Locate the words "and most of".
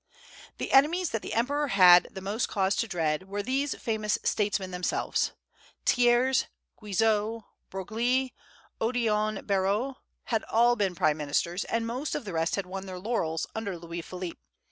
11.65-12.25